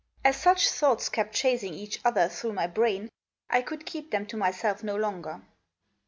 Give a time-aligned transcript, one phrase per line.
[0.25, 3.11] As such thoughts kept chasing each other through my brain
[3.51, 5.43] I could keep them to myself no longer.